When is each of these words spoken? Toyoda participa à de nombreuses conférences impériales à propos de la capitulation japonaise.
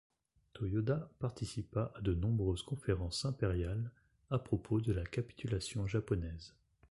Toyoda 0.53 1.11
participa 1.19 1.91
à 1.95 2.01
de 2.01 2.15
nombreuses 2.15 2.63
conférences 2.63 3.23
impériales 3.23 3.91
à 4.31 4.39
propos 4.39 4.81
de 4.81 4.91
la 4.93 5.05
capitulation 5.05 5.85
japonaise. 5.85 6.55